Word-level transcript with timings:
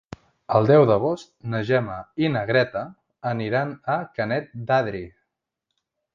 El 0.59 0.69
deu 0.69 0.85
d'agost 0.91 1.29
na 1.53 1.59
Gemma 1.67 1.97
i 2.23 2.31
na 2.37 2.41
Greta 2.53 2.83
aniran 3.33 3.75
a 3.99 4.01
Canet 4.19 4.51
d'Adri. 4.73 5.05